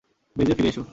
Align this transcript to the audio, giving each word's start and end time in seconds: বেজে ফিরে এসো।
বেজে 0.35 0.53
ফিরে 0.57 0.69
এসো। 0.69 0.83